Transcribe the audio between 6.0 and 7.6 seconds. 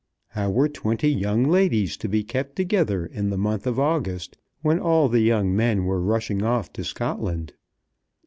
rushing off to Scotland?